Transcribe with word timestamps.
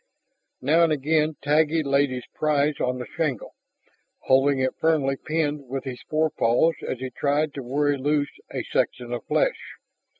Now 0.63 0.83
and 0.83 0.91
again 0.91 1.35
Taggi 1.43 1.83
laid 1.83 2.09
his 2.09 2.25
prize 2.33 2.79
on 2.79 2.97
the 2.97 3.05
shingle, 3.05 3.53
holding 4.21 4.57
it 4.57 4.73
firmly 4.79 5.15
pinned 5.15 5.67
with 5.69 5.83
his 5.83 6.01
forepaws 6.09 6.73
as 6.87 6.97
he 6.97 7.11
tried 7.11 7.53
to 7.53 7.61
worry 7.61 7.99
loose 7.99 8.31
a 8.51 8.63
section 8.63 9.13
of 9.13 9.23
flesh. 9.25 9.75